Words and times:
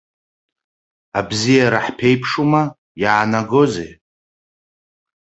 Абзиара 1.19 1.79
ҳԥеиԥшума, 1.85 2.61
иаанагозеи? 3.01 3.91